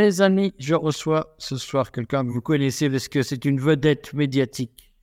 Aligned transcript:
mes 0.00 0.20
amis, 0.20 0.54
je 0.58 0.74
reçois 0.74 1.34
ce 1.38 1.56
soir 1.56 1.92
quelqu'un 1.92 2.24
que 2.24 2.30
vous 2.30 2.40
connaissez 2.40 2.88
parce 2.88 3.08
que 3.08 3.22
c'est 3.22 3.44
une 3.44 3.60
vedette 3.60 4.12
médiatique. 4.12 4.94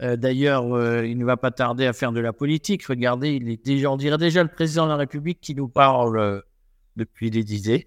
Euh, 0.00 0.16
d'ailleurs, 0.16 0.72
euh, 0.72 1.06
il 1.06 1.18
ne 1.18 1.24
va 1.24 1.36
pas 1.36 1.50
tarder 1.50 1.86
à 1.86 1.92
faire 1.92 2.12
de 2.12 2.20
la 2.20 2.32
politique. 2.32 2.84
Regardez, 2.86 3.34
il 3.34 3.48
est 3.48 3.64
déjà, 3.64 3.90
on 3.90 3.96
dirait 3.96 4.18
déjà 4.18 4.42
le 4.42 4.48
président 4.48 4.84
de 4.84 4.90
la 4.90 4.96
République 4.96 5.40
qui 5.40 5.54
nous 5.54 5.68
parle 5.68 6.18
euh, 6.18 6.40
depuis 6.96 7.30
des 7.30 7.44
dizaines. 7.44 7.82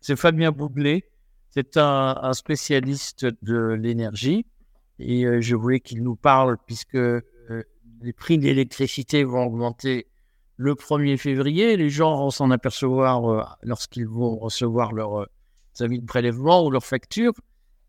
C'est 0.00 0.16
Fabien 0.16 0.50
Bouglet. 0.50 1.04
C'est 1.50 1.76
un, 1.76 2.18
un, 2.20 2.32
spécialiste 2.32 3.26
de 3.42 3.78
l'énergie. 3.80 4.44
Et 4.98 5.24
je 5.40 5.56
voulais 5.56 5.80
qu'il 5.80 6.02
nous 6.02 6.14
parle 6.14 6.56
puisque 6.66 6.94
les 6.94 8.12
prix 8.12 8.38
de 8.38 8.44
l'électricité 8.44 9.24
vont 9.24 9.44
augmenter 9.44 10.06
le 10.56 10.74
1er 10.74 11.16
février. 11.16 11.76
Les 11.76 11.90
gens 11.90 12.16
vont 12.16 12.30
s'en 12.30 12.50
apercevoir 12.50 13.24
euh, 13.24 13.44
lorsqu'ils 13.62 14.06
vont 14.06 14.36
recevoir 14.36 14.92
leurs 14.92 15.22
euh, 15.22 15.26
avis 15.80 16.00
de 16.00 16.06
prélèvement 16.06 16.64
ou 16.64 16.70
leurs 16.70 16.84
factures. 16.84 17.34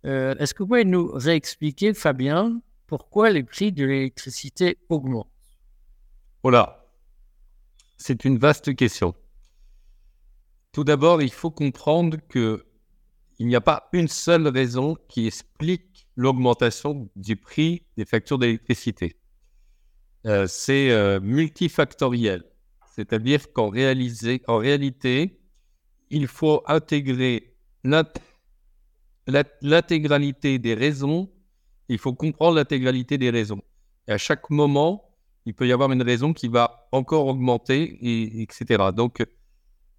Euh, 0.05 0.35
est-ce 0.37 0.53
que 0.53 0.63
vous 0.63 0.69
pouvez 0.69 0.85
nous 0.85 1.11
réexpliquer, 1.13 1.93
Fabien, 1.93 2.61
pourquoi 2.87 3.31
les 3.31 3.43
prix 3.43 3.71
de 3.71 3.85
l'électricité 3.85 4.77
augmentent? 4.89 5.27
Voilà, 6.43 6.85
c'est 7.97 8.23
une 8.25 8.37
vaste 8.37 8.75
question. 8.75 9.15
Tout 10.71 10.83
d'abord, 10.83 11.21
il 11.21 11.31
faut 11.31 11.51
comprendre 11.51 12.17
que 12.29 12.65
il 13.37 13.47
n'y 13.47 13.55
a 13.55 13.61
pas 13.61 13.89
une 13.91 14.07
seule 14.07 14.47
raison 14.47 14.95
qui 15.09 15.27
explique 15.27 16.07
l'augmentation 16.15 17.09
du 17.17 17.35
prix 17.35 17.83
des 17.97 18.05
factures 18.05 18.37
d'électricité. 18.37 19.17
c'est 20.47 21.19
multifactoriel. 21.19 22.45
C'est-à-dire 22.95 23.51
qu'en 23.51 23.65
en 23.67 24.57
réalité, 24.57 25.41
il 26.09 26.27
faut 26.27 26.63
intégrer 26.65 27.57
l'intégralité 29.61 30.59
des 30.59 30.73
raisons, 30.73 31.29
il 31.89 31.97
faut 31.97 32.13
comprendre 32.13 32.55
l'intégralité 32.55 33.17
des 33.17 33.31
raisons. 33.31 33.61
À 34.07 34.17
chaque 34.17 34.49
moment, 34.49 35.13
il 35.45 35.53
peut 35.53 35.67
y 35.67 35.73
avoir 35.73 35.91
une 35.91 36.03
raison 36.03 36.31
qui 36.31 36.47
va 36.47 36.87
encore 36.93 37.27
augmenter, 37.27 37.81
et, 38.01 38.41
etc. 38.41 38.91
Donc, 38.95 39.21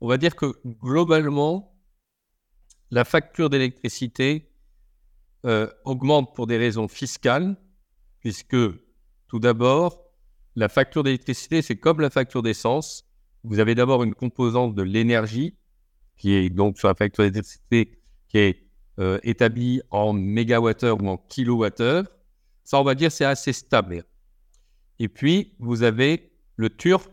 on 0.00 0.08
va 0.08 0.16
dire 0.16 0.34
que 0.34 0.54
globalement, 0.64 1.76
la 2.90 3.04
facture 3.04 3.50
d'électricité 3.50 4.50
euh, 5.44 5.70
augmente 5.84 6.34
pour 6.34 6.46
des 6.46 6.56
raisons 6.56 6.88
fiscales, 6.88 7.58
puisque 8.20 8.56
tout 9.28 9.38
d'abord, 9.38 10.05
la 10.56 10.68
facture 10.70 11.02
d'électricité, 11.02 11.62
c'est 11.62 11.76
comme 11.76 12.00
la 12.00 12.10
facture 12.10 12.42
d'essence. 12.42 13.04
Vous 13.44 13.60
avez 13.60 13.74
d'abord 13.74 14.02
une 14.02 14.14
composante 14.14 14.74
de 14.74 14.82
l'énergie, 14.82 15.54
qui 16.16 16.32
est 16.32 16.48
donc 16.48 16.78
sur 16.78 16.88
la 16.88 16.94
facture 16.94 17.24
d'électricité, 17.24 18.00
qui 18.28 18.38
est 18.38 18.66
euh, 18.98 19.20
établie 19.22 19.82
en 19.90 20.14
mégawattheure 20.14 21.00
ou 21.02 21.08
en 21.08 21.18
kilowattheure. 21.18 22.04
Ça, 22.64 22.80
on 22.80 22.84
va 22.84 22.94
dire, 22.94 23.12
c'est 23.12 23.26
assez 23.26 23.52
stable. 23.52 24.04
Et 24.98 25.08
puis, 25.08 25.54
vous 25.58 25.82
avez 25.82 26.32
le 26.56 26.70
TURP, 26.70 27.12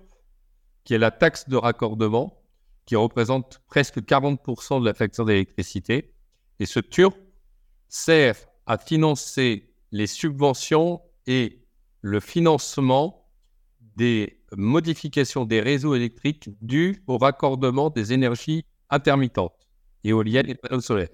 qui 0.85 0.93
est 0.93 0.97
la 0.97 1.11
taxe 1.11 1.49
de 1.49 1.57
raccordement, 1.57 2.41
qui 2.85 2.95
représente 2.95 3.61
presque 3.67 3.99
40% 3.99 4.79
de 4.79 4.85
la 4.85 4.93
facture 4.93 5.25
d'électricité. 5.25 6.13
Et 6.59 6.65
ce 6.65 6.79
TURP 6.79 7.15
sert 7.89 8.37
à 8.65 8.77
financer 8.77 9.73
les 9.91 10.07
subventions 10.07 11.01
et 11.27 11.65
le 12.01 12.19
financement 12.21 13.22
des 13.95 14.39
modifications 14.55 15.45
des 15.45 15.61
réseaux 15.61 15.95
électriques 15.95 16.49
dues 16.61 17.03
au 17.07 17.17
raccordement 17.17 17.89
des 17.89 18.13
énergies 18.13 18.65
intermittentes, 18.89 19.67
éoliennes 20.03 20.49
et 20.49 20.55
panneaux 20.55 20.81
solaires. 20.81 21.09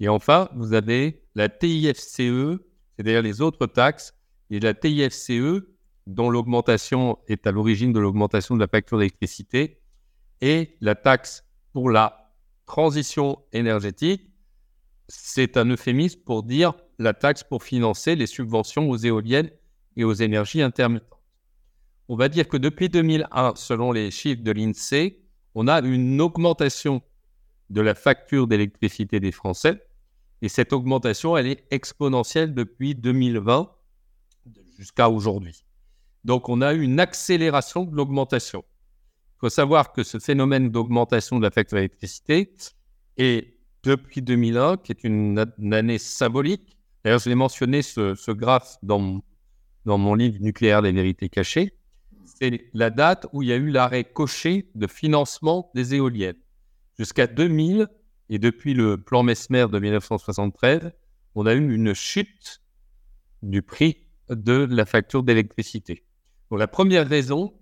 Et 0.00 0.08
enfin, 0.08 0.48
vous 0.54 0.72
avez 0.72 1.22
la 1.34 1.48
TIFCE, 1.48 2.58
c'est-à-dire 2.96 3.22
les 3.22 3.40
autres 3.40 3.66
taxes, 3.66 4.14
et 4.50 4.58
la 4.60 4.74
TIFCE, 4.74 5.62
dont 6.06 6.30
l'augmentation 6.30 7.18
est 7.28 7.46
à 7.46 7.52
l'origine 7.52 7.92
de 7.92 8.00
l'augmentation 8.00 8.54
de 8.54 8.60
la 8.60 8.66
facture 8.66 8.98
d'électricité, 8.98 9.80
et 10.40 10.76
la 10.80 10.94
taxe 10.94 11.44
pour 11.72 11.90
la 11.90 12.32
transition 12.66 13.38
énergétique, 13.52 14.32
c'est 15.08 15.56
un 15.56 15.66
euphémisme 15.66 16.20
pour 16.20 16.42
dire 16.42 16.74
la 16.98 17.14
taxe 17.14 17.44
pour 17.44 17.62
financer 17.62 18.16
les 18.16 18.26
subventions 18.26 18.88
aux 18.88 18.96
éoliennes 18.96 19.50
et 19.96 20.04
aux 20.04 20.12
énergies 20.12 20.62
intermittentes 20.62 21.19
on 22.10 22.16
va 22.16 22.28
dire 22.28 22.48
que 22.48 22.56
depuis 22.56 22.88
2001, 22.88 23.52
selon 23.54 23.92
les 23.92 24.10
chiffres 24.10 24.42
de 24.42 24.50
l'INSEE, 24.50 25.20
on 25.54 25.68
a 25.68 25.78
une 25.78 26.20
augmentation 26.20 27.02
de 27.70 27.80
la 27.80 27.94
facture 27.94 28.48
d'électricité 28.48 29.20
des 29.20 29.30
Français. 29.30 29.80
Et 30.42 30.48
cette 30.48 30.72
augmentation, 30.72 31.36
elle 31.36 31.46
est 31.46 31.64
exponentielle 31.70 32.52
depuis 32.52 32.96
2020 32.96 33.70
jusqu'à 34.76 35.08
aujourd'hui. 35.08 35.64
Donc, 36.24 36.48
on 36.48 36.62
a 36.62 36.74
eu 36.74 36.82
une 36.82 36.98
accélération 36.98 37.84
de 37.84 37.94
l'augmentation. 37.94 38.64
Il 39.36 39.38
faut 39.42 39.48
savoir 39.48 39.92
que 39.92 40.02
ce 40.02 40.18
phénomène 40.18 40.68
d'augmentation 40.70 41.38
de 41.38 41.44
la 41.44 41.52
facture 41.52 41.76
d'électricité 41.76 42.52
est 43.18 43.54
depuis 43.84 44.20
2001, 44.20 44.78
qui 44.78 44.90
est 44.90 45.04
une, 45.04 45.38
année 45.72 45.98
symbolique. 45.98 46.76
D'ailleurs, 47.04 47.20
je 47.20 47.28
l'ai 47.28 47.36
mentionné 47.36 47.82
ce, 47.82 48.32
graphe 48.32 48.78
dans, 48.82 49.20
dans 49.84 49.96
mon 49.96 50.16
livre 50.16 50.38
Nucléaire 50.40 50.82
des 50.82 50.90
vérités 50.90 51.28
cachées 51.28 51.76
c'est 52.38 52.70
la 52.72 52.90
date 52.90 53.26
où 53.32 53.42
il 53.42 53.48
y 53.48 53.52
a 53.52 53.56
eu 53.56 53.70
l'arrêt 53.70 54.04
coché 54.04 54.70
de 54.74 54.86
financement 54.86 55.70
des 55.74 55.94
éoliennes. 55.94 56.38
Jusqu'à 56.98 57.26
2000, 57.26 57.88
et 58.28 58.38
depuis 58.38 58.74
le 58.74 58.96
plan 59.02 59.22
Mesmer 59.22 59.66
de 59.70 59.78
1973, 59.78 60.92
on 61.34 61.46
a 61.46 61.54
eu 61.54 61.74
une 61.74 61.94
chute 61.94 62.62
du 63.42 63.62
prix 63.62 64.06
de 64.28 64.66
la 64.70 64.84
facture 64.84 65.22
d'électricité. 65.22 66.04
la 66.50 66.68
première 66.68 67.08
raison, 67.08 67.54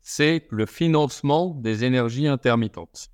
c'est 0.00 0.46
le 0.50 0.66
financement 0.66 1.54
des 1.54 1.84
énergies 1.84 2.26
intermittentes. 2.26 3.10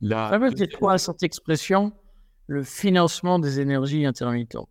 La... 0.00 0.36
Veut 0.38 0.50
dire 0.52 0.68
quoi 0.78 0.98
cette 0.98 1.22
expression, 1.22 1.92
le 2.46 2.62
financement 2.62 3.38
des 3.38 3.60
énergies 3.60 4.04
intermittentes? 4.04 4.68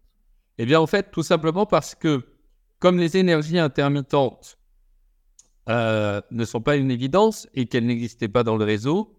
Eh 0.58 0.66
bien, 0.66 0.80
en 0.80 0.88
fait, 0.88 1.12
tout 1.12 1.24
simplement 1.24 1.66
parce 1.66 1.96
que 1.96 2.37
comme 2.80 3.00
les 3.00 3.18
énergies 3.18 3.60
intermittentes 3.60 4.58
euh, 5.70 6.22
ne 6.32 6.46
sont 6.46 6.62
pas 6.62 6.76
une 6.76 6.92
évidence 6.92 7.48
et 7.54 7.66
qu'elles 7.66 7.86
n'existaient 7.86 8.28
pas 8.28 8.44
dans 8.44 8.56
le 8.56 8.64
réseau, 8.64 9.18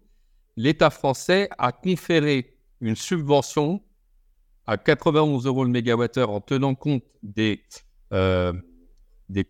l'État 0.55 0.89
français 0.89 1.49
a 1.57 1.71
conféré 1.71 2.57
une 2.81 2.95
subvention 2.95 3.81
à 4.65 4.77
91 4.77 5.45
euros 5.45 5.63
le 5.63 5.69
mégawattheure 5.71 6.29
en 6.29 6.41
tenant 6.41 6.75
compte 6.75 7.03
des, 7.23 7.63
euh, 8.13 8.53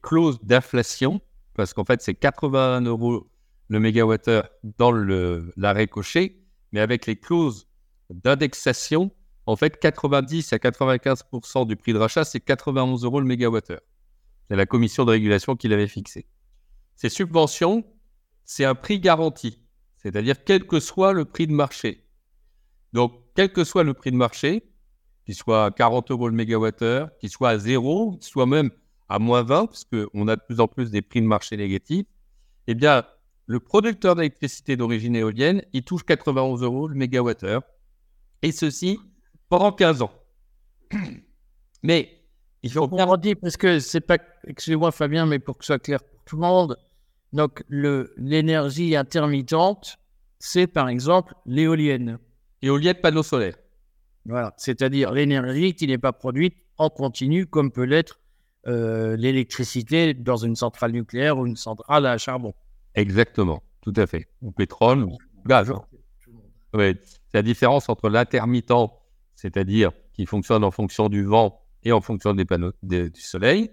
clauses 0.01 0.39
d'inflation, 0.43 1.21
parce 1.55 1.73
qu'en 1.73 1.83
fait 1.83 2.01
c'est 2.01 2.15
81 2.15 2.81
euros 2.81 3.29
le 3.69 3.79
mégawattheure 3.79 4.49
dans 4.77 4.91
l'arrêt 4.91 5.87
coché, 5.87 6.43
mais 6.71 6.79
avec 6.79 7.05
les 7.05 7.15
clauses 7.15 7.67
d'indexation, 8.09 9.11
en 9.45 9.55
fait 9.55 9.79
90 9.79 10.53
à 10.53 10.57
95% 10.57 11.67
du 11.67 11.75
prix 11.75 11.93
de 11.93 11.97
rachat, 11.97 12.23
c'est 12.23 12.39
91 12.39 13.03
euros 13.03 13.19
le 13.19 13.25
mégawattheure. 13.25 13.81
C'est 14.49 14.55
la 14.55 14.65
commission 14.65 15.05
de 15.05 15.11
régulation 15.11 15.55
qui 15.55 15.67
l'avait 15.67 15.87
fixé. 15.87 16.25
Ces 16.95 17.09
subventions, 17.09 17.85
c'est 18.45 18.65
un 18.65 18.75
prix 18.75 18.99
garanti, 18.99 19.63
c'est-à-dire 19.97 20.43
quel 20.43 20.65
que 20.65 20.79
soit 20.79 21.13
le 21.13 21.25
prix 21.25 21.45
de 21.45 21.53
marché. 21.53 22.07
Donc, 22.91 23.13
quel 23.35 23.53
que 23.53 23.63
soit 23.63 23.83
le 23.83 23.93
prix 23.93 24.11
de 24.11 24.15
marché, 24.15 24.63
qu'il 25.25 25.35
soit 25.35 25.65
à 25.65 25.71
40 25.71 26.09
euros 26.09 26.27
le 26.27 26.35
mégawattheure, 26.35 27.15
qu'il 27.19 27.29
soit 27.29 27.49
à 27.49 27.57
zéro, 27.59 28.17
qu'il 28.17 28.23
soit 28.23 28.47
même 28.47 28.71
à 29.07 29.19
moins 29.19 29.43
20, 29.43 29.67
parce 29.67 29.85
a 29.93 30.35
de 30.35 30.41
plus 30.41 30.59
en 30.59 30.67
plus 30.67 30.89
des 30.89 31.03
prix 31.03 31.21
de 31.21 31.27
marché 31.27 31.55
négatifs, 31.55 32.07
eh 32.65 32.73
bien, 32.73 33.03
le 33.45 33.59
producteur 33.59 34.15
d'électricité 34.15 34.75
d'origine 34.75 35.15
éolienne, 35.15 35.63
il 35.73 35.83
touche 35.83 36.03
91 36.03 36.63
euros 36.63 36.87
le 36.87 36.95
mégawattheure, 36.95 37.61
et 38.41 38.51
ceci 38.51 38.99
pendant 39.47 39.71
15 39.71 40.01
ans. 40.01 40.11
Mais 41.83 42.18
il 42.63 42.71
faut 42.71 42.87
redire, 42.87 43.35
parce 43.41 43.57
que 43.57 43.79
c'est 43.79 44.01
pas, 44.01 44.17
excusez-moi 44.45 44.91
Fabien, 44.91 45.25
mais 45.25 45.39
pour 45.39 45.57
que 45.57 45.63
ce 45.63 45.73
soit 45.73 45.79
clair 45.79 46.03
pour 46.03 46.23
tout 46.25 46.35
le 46.35 46.41
monde, 46.41 46.77
donc 47.31 47.63
l'énergie 47.69 48.95
intermittente, 48.95 49.97
c'est 50.39 50.67
par 50.67 50.89
exemple 50.89 51.33
l'éolienne. 51.45 52.17
Éolienne 52.61 52.95
panneau 52.95 53.23
solaire. 53.23 53.55
Voilà, 54.25 54.53
c'est-à-dire 54.57 55.11
l'énergie 55.11 55.73
qui 55.73 55.87
n'est 55.87 55.97
pas 55.97 56.11
produite 56.11 56.55
en 56.77 56.89
continu 56.89 57.45
comme 57.45 57.71
peut 57.71 57.83
l'être 57.83 58.19
euh, 58.67 59.15
l'électricité 59.15 60.13
dans 60.13 60.35
une 60.35 60.55
centrale 60.55 60.91
nucléaire 60.91 61.37
ou 61.37 61.47
une 61.47 61.55
centrale 61.55 62.05
à 62.05 62.17
charbon. 62.17 62.53
Exactement, 62.93 63.63
tout 63.81 63.93
à 63.95 64.05
fait. 64.05 64.27
Ou 64.41 64.51
pétrole, 64.51 65.03
ou 65.03 65.17
gaz. 65.45 65.71
C'est 66.73 66.97
la 67.33 67.41
différence 67.41 67.87
entre 67.87 68.09
l'intermittent, 68.09 68.91
c'est-à-dire 69.35 69.91
qui 70.13 70.25
fonctionne 70.25 70.63
en 70.63 70.71
fonction 70.71 71.07
du 71.07 71.23
vent 71.23 71.61
et 71.89 71.91
en 71.91 72.01
fonction 72.01 72.33
des 72.33 72.45
panneaux 72.45 72.71
du 72.83 73.11
soleil, 73.15 73.71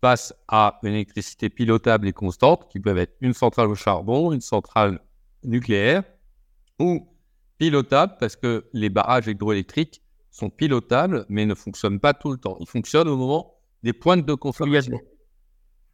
face 0.00 0.34
à 0.48 0.78
une 0.82 0.92
électricité 0.92 1.48
pilotable 1.48 2.06
et 2.08 2.12
constante, 2.12 2.68
qui 2.70 2.80
peuvent 2.80 2.98
être 2.98 3.16
une 3.20 3.32
centrale 3.32 3.68
au 3.68 3.74
charbon, 3.74 4.32
une 4.32 4.40
centrale 4.40 5.00
nucléaires 5.44 6.02
ou 6.78 7.08
pilotables 7.58 8.16
parce 8.20 8.36
que 8.36 8.66
les 8.72 8.90
barrages 8.90 9.28
hydroélectriques 9.28 10.02
sont 10.30 10.50
pilotables 10.50 11.24
mais 11.28 11.46
ne 11.46 11.54
fonctionnent 11.54 12.00
pas 12.00 12.12
tout 12.12 12.30
le 12.30 12.36
temps. 12.36 12.56
Ils 12.60 12.68
fonctionnent 12.68 13.08
au 13.08 13.16
moment 13.16 13.54
des 13.82 13.92
pointes 13.92 14.26
de 14.26 14.34
consommation. 14.34 15.00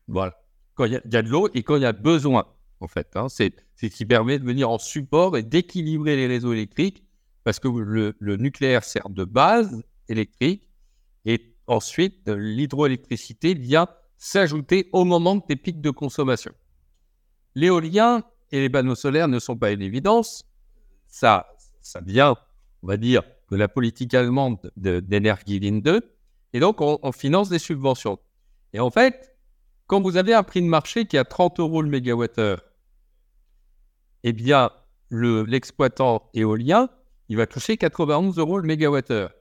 Voilà. 0.08 0.34
Quand 0.75 0.87
il 0.87 0.93
y, 0.93 1.16
a 1.16 1.22
de 1.22 1.28
l'eau 1.28 1.49
et 1.54 1.62
quand 1.62 1.76
il 1.76 1.82
y 1.82 1.87
a 1.87 1.93
besoin, 1.93 2.46
en 2.81 2.88
fait. 2.88 3.14
Hein. 3.14 3.28
c'est 3.28 3.54
ce 3.76 3.87
qui 3.87 4.06
permet 4.06 4.38
de 4.38 4.44
venir 4.44 4.70
en 4.70 4.78
support 4.78 5.37
et 5.37 5.43
d'équilibrer 5.43 6.16
les 6.16 6.26
réseaux 6.26 6.52
électriques 6.52 7.04
parce 7.44 7.60
que 7.60 7.69
le, 7.69 8.16
le 8.19 8.37
nucléaire 8.37 8.82
sert 8.82 9.10
de 9.10 9.25
base 9.25 9.84
électrique 10.08 10.72
et 11.25 11.55
ensuite 11.67 12.29
l'hydroélectricité 12.29 13.55
vient 13.55 13.89
s'ajouter 14.17 14.89
au 14.93 15.05
moment 15.05 15.37
des 15.37 15.57
pics 15.57 15.81
de 15.81 15.91
consommation. 15.91 16.53
L'éolien 17.55 18.25
et 18.51 18.61
les 18.61 18.71
panneaux 18.71 18.95
solaires 18.95 19.29
ne 19.29 19.39
sont 19.39 19.57
pas 19.57 19.73
une 19.73 19.83
évidence. 19.83 20.45
Ça, 21.07 21.49
ça 21.81 22.01
vient, 22.01 22.37
on 22.83 22.87
va 22.87 22.97
dire, 22.97 23.23
de 23.51 23.57
la 23.57 23.69
politique 23.69 24.15
allemande 24.15 24.73
d'énergie 24.77 25.59
Wind 25.59 25.83
2. 25.83 26.01
Et 26.55 26.61
donc, 26.61 26.81
on, 26.81 27.13
finance 27.13 27.49
des 27.49 27.59
subventions. 27.59 28.19
Et 28.73 28.81
en 28.81 28.91
fait, 28.91 29.37
quand 29.87 30.01
vous 30.01 30.17
avez 30.17 30.35
un 30.35 30.43
prix 30.43 30.63
de 30.63 30.67
marché 30.67 31.07
qui 31.07 31.17
est 31.17 31.21
à 31.21 31.25
30 31.25 31.61
euros 31.61 31.83
le 31.83 31.89
mégawattheure, 31.89 32.63
eh 34.23 34.33
bien, 34.33 34.71
l'exploitant 35.11 36.31
éolien, 36.35 36.89
il 37.29 37.37
va 37.37 37.47
toucher 37.47 37.77
91 37.77 38.39
euros 38.39 38.59
le 38.59 38.67
mégawattheure. 38.67 39.33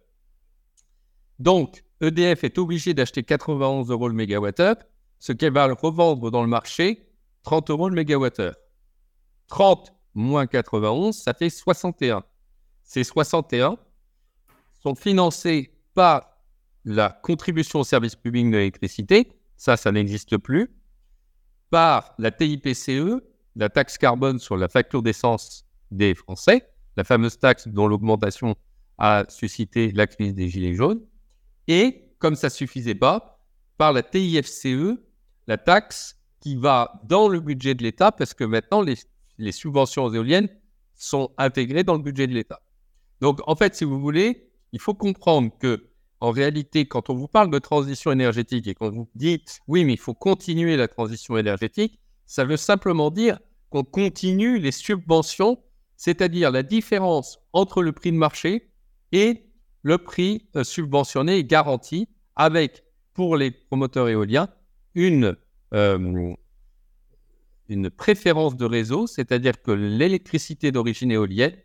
Donc, 1.42 1.84
EDF 2.02 2.44
est 2.44 2.60
obligé 2.60 2.94
d'acheter 2.94 3.24
91 3.24 3.90
euros 3.90 4.08
le 4.08 4.14
mégawattheure, 4.14 4.76
ce 5.18 5.34
qu'elle 5.34 5.54
va 5.54 5.74
revendre 5.74 6.30
dans 6.30 6.44
le 6.44 6.48
marché 6.48 7.10
30 7.42 7.72
euros 7.72 7.90
le 7.90 7.96
mégawattheure. 7.96 8.54
30 9.48 9.92
moins 10.14 10.46
91, 10.46 11.18
ça 11.18 11.34
fait 11.34 11.50
61. 11.50 12.24
Ces 12.84 13.04
61 13.04 13.78
sont 14.84 14.94
financés 14.94 15.74
par 15.96 16.38
la 16.86 17.10
contribution 17.10 17.80
au 17.80 17.84
service 17.84 18.16
public 18.16 18.46
de 18.52 18.58
l'électricité, 18.58 19.32
ça, 19.58 19.78
ça 19.78 19.92
n'existe 19.92 20.38
plus, 20.38 20.70
par 21.72 22.14
la 22.20 22.30
TIPCE, 22.30 23.20
la 23.56 23.70
taxe 23.70 23.98
carbone 23.98 24.38
sur 24.38 24.58
la 24.58 24.70
facture 24.70 25.02
d'essence 25.02 25.66
des 25.90 26.14
Français, 26.14 26.70
la 26.98 27.04
fameuse 27.04 27.40
taxe 27.40 27.68
dont 27.68 27.88
l'augmentation 27.88 28.56
a 29.00 29.26
suscité 29.28 29.92
la 29.92 30.06
crise 30.06 30.36
des 30.36 30.48
Gilets 30.48 30.76
jaunes, 30.76 31.02
et, 31.68 32.10
comme 32.20 32.36
ça 32.36 32.48
ne 32.48 32.52
suffisait 32.52 32.96
pas, 32.96 33.40
par 33.78 33.94
la 33.94 34.04
TIFCE, 34.04 34.98
la 35.48 35.58
taxe 35.58 36.18
qui 36.40 36.56
va 36.56 37.02
dans 37.04 37.28
le 37.28 37.40
budget 37.40 37.76
de 37.76 37.84
l'État, 37.84 38.12
parce 38.12 38.34
que 38.34 38.44
maintenant, 38.44 38.82
les, 38.82 39.52
subventions 39.52 40.06
aux 40.06 40.14
éoliennes 40.14 40.50
sont 40.96 41.32
intégrées 41.38 41.84
dans 41.84 41.96
le 41.96 42.04
budget 42.04 42.28
de 42.28 42.34
l'État. 42.34 42.62
Donc, 43.22 43.40
en 43.48 43.56
fait, 43.56 43.76
si 43.76 43.84
vous 43.84 44.00
voulez, 44.00 44.52
il 44.72 44.80
faut 44.80 44.94
comprendre 44.94 45.52
que, 45.60 45.90
en 46.20 46.32
réalité, 46.32 46.88
quand 46.88 47.10
on 47.10 47.16
vous 47.16 47.28
parle 47.28 47.50
de 47.50 47.60
transition 47.60 48.12
énergétique 48.12 48.68
et 48.68 48.76
qu'on 48.76 48.90
vous 48.90 49.10
dit 49.16 49.44
oui, 49.68 49.86
mais 49.86 49.94
il 49.94 50.00
faut 50.00 50.14
continuer 50.14 50.78
la 50.78 50.88
transition 50.88 51.38
énergétique, 51.38 52.00
ça 52.26 52.46
veut 52.46 52.58
simplement 52.58 53.10
dire 53.10 53.40
qu'on 53.70 53.84
continue 53.84 54.60
les 54.60 54.72
subventions, 54.72 55.62
c'est-à-dire 55.98 56.52
la 56.52 56.64
différence 56.64 57.40
entre 57.54 57.82
le 57.82 57.92
prix 57.92 58.12
de 58.12 58.18
marché 58.18 58.72
et 59.12 59.51
le 59.84 59.98
prix 59.98 60.48
euh, 60.56 60.64
subventionné 60.64 61.38
et 61.38 61.44
garanti, 61.44 62.08
avec 62.36 62.84
pour 63.14 63.36
les 63.36 63.52
promoteurs 63.52 64.10
éoliens 64.10 64.50
une, 64.96 65.36
euh, 65.74 66.34
une 67.70 67.90
préférence 67.90 68.56
de 68.56 68.66
réseau, 68.66 69.08
c'est-à-dire 69.08 69.62
que 69.62 69.72
l'électricité 69.72 70.72
d'origine 70.72 71.12
éolienne 71.12 71.56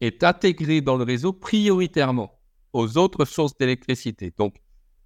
est 0.00 0.24
intégré 0.24 0.80
dans 0.80 0.96
le 0.96 1.04
réseau 1.04 1.32
prioritairement 1.32 2.38
aux 2.72 2.96
autres 2.98 3.24
sources 3.24 3.56
d'électricité. 3.56 4.32
Donc, 4.36 4.56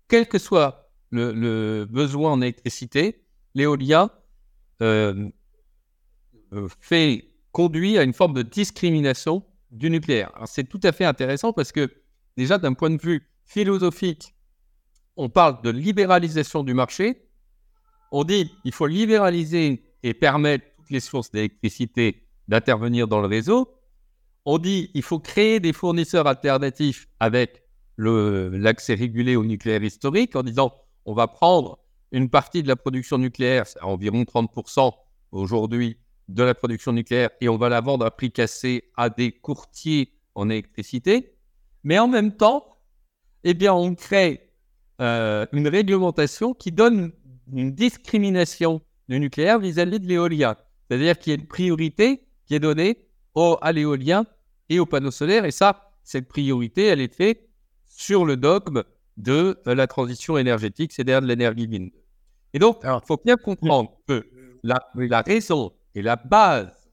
quel 0.08 0.26
que 0.26 0.38
soit 0.38 0.90
le, 1.10 1.84
besoin 1.84 2.32
en 2.32 2.40
électricité, 2.40 3.24
l'éolien 3.54 4.10
euh, 4.82 5.28
fait 6.80 7.28
conduit 7.52 7.98
à 7.98 8.02
une 8.02 8.12
forme 8.12 8.34
de 8.34 8.42
discrimination 8.42 9.44
du 9.70 9.90
nucléaire. 9.90 10.32
C'est 10.46 10.68
tout 10.68 10.80
à 10.82 10.92
fait 10.92 11.04
intéressant 11.04 11.52
parce 11.52 11.72
que 11.72 11.90
déjà 12.38 12.56
d'un 12.56 12.72
point 12.72 12.90
de 12.90 13.00
vue 13.00 13.28
philosophique, 13.44 14.34
on 15.16 15.28
parle 15.28 15.60
de 15.62 15.68
libéralisation 15.68 16.64
du 16.64 16.72
marché. 16.72 17.28
On 18.12 18.24
dit 18.24 18.50
il 18.64 18.72
faut 18.72 18.86
libéraliser 18.86 19.84
et 20.02 20.14
permettre 20.14 20.64
toutes 20.76 20.90
les 20.90 21.00
sources 21.00 21.30
d'électricité 21.30 22.26
d'intervenir 22.48 23.06
dans 23.06 23.20
le 23.20 23.26
réseau 23.26 23.78
on 24.50 24.56
dit 24.56 24.90
il 24.94 25.02
faut 25.02 25.18
créer 25.18 25.60
des 25.60 25.74
fournisseurs 25.74 26.26
alternatifs 26.26 27.06
avec 27.20 27.62
l'accès 27.98 28.94
régulé 28.94 29.36
au 29.36 29.44
nucléaire 29.44 29.82
historique 29.84 30.34
en 30.36 30.42
disant 30.42 30.72
on 31.04 31.12
va 31.12 31.26
prendre 31.26 31.78
une 32.12 32.30
partie 32.30 32.62
de 32.62 32.68
la 32.68 32.76
production 32.76 33.18
nucléaire, 33.18 33.66
c'est 33.66 33.82
environ 33.82 34.22
30% 34.22 34.90
aujourd'hui 35.32 35.98
de 36.28 36.42
la 36.42 36.54
production 36.54 36.92
nucléaire, 36.92 37.28
et 37.42 37.50
on 37.50 37.58
va 37.58 37.68
la 37.68 37.82
vendre 37.82 38.06
à 38.06 38.10
prix 38.10 38.32
cassé 38.32 38.90
à 38.96 39.10
des 39.10 39.32
courtiers 39.32 40.14
en 40.34 40.48
électricité. 40.48 41.34
Mais 41.84 41.98
en 41.98 42.08
même 42.08 42.36
temps, 42.36 42.78
eh 43.44 43.54
bien, 43.54 43.72
on 43.74 43.94
crée 43.94 44.50
euh, 45.00 45.46
une 45.52 45.68
réglementation 45.68 46.54
qui 46.54 46.72
donne 46.72 47.12
une 47.52 47.72
discrimination 47.72 48.80
du 49.08 49.20
nucléaire 49.20 49.58
vis-à-vis 49.58 50.00
de 50.00 50.06
l'éolien. 50.06 50.56
C'est-à-dire 50.88 51.18
qu'il 51.18 51.32
y 51.32 51.36
a 51.36 51.38
une 51.40 51.46
priorité 51.46 52.26
qui 52.46 52.54
est 52.54 52.60
donnée 52.60 53.06
au, 53.34 53.58
à 53.60 53.72
l'éolien 53.72 54.26
et 54.68 54.80
aux 54.80 54.86
panneaux 54.86 55.10
solaires. 55.10 55.44
Et 55.44 55.50
ça, 55.50 55.92
cette 56.02 56.28
priorité, 56.28 56.86
elle 56.86 57.00
est 57.00 57.14
faite 57.14 57.48
sur 57.86 58.24
le 58.24 58.36
dogme 58.36 58.82
de 59.16 59.58
euh, 59.66 59.74
la 59.74 59.86
transition 59.86 60.36
énergétique, 60.38 60.92
c'est-à-dire 60.92 61.22
de 61.22 61.26
l'énergie 61.26 61.68
mine. 61.68 61.90
Et 62.54 62.58
donc, 62.58 62.80
il 62.82 63.00
faut 63.06 63.20
bien 63.22 63.36
comprendre 63.36 63.92
que 64.06 64.26
la, 64.62 64.90
la 64.94 65.20
raison 65.20 65.72
et 65.94 66.02
la 66.02 66.16
base 66.16 66.90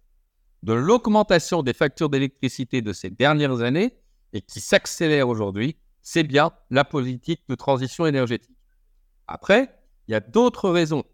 de 0.63 0.73
l'augmentation 0.73 1.63
des 1.63 1.73
factures 1.73 2.09
d'électricité 2.09 2.81
de 2.81 2.91
ces 2.91 3.09
dernières 3.09 3.61
années 3.61 3.95
et 4.35 4.41
qui 4.41 4.59
s'accélère 4.59 5.29
aujourd'hui, 5.29 5.77
c'est 6.01 6.23
bien 6.23 6.51
la 6.69 6.83
politique 6.83 7.41
de 7.47 7.55
transition 7.55 8.05
énergétique. 8.05 8.57
Après, 9.27 9.73
il 10.07 10.11
y 10.11 10.15
a 10.15 10.19
d'autres 10.19 10.69
raisons 10.69 11.05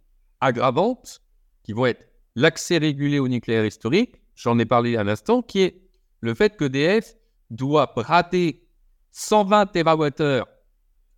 aggravantes 0.41 1.21
qui 1.63 1.71
vont 1.71 1.85
être 1.85 2.09
l'accès 2.35 2.79
régulé 2.79 3.19
au 3.19 3.27
nucléaire 3.27 3.63
historique, 3.63 4.15
j'en 4.35 4.57
ai 4.57 4.65
parlé 4.65 4.97
à 4.97 5.03
l'instant, 5.03 5.43
qui 5.43 5.61
est 5.61 5.81
le 6.19 6.33
fait 6.33 6.57
qu'EDF 6.57 7.15
doit 7.51 7.93
brader 7.95 8.67
120 9.11 9.67
TWh 9.67 10.43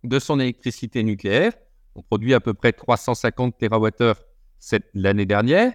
de 0.04 0.18
son 0.18 0.38
électricité 0.40 1.02
nucléaire. 1.02 1.54
On 1.94 2.02
produit 2.02 2.34
à 2.34 2.40
peu 2.40 2.52
près 2.52 2.72
350 2.72 3.56
TWh 3.56 4.12
l'année 4.92 5.26
dernière, 5.26 5.72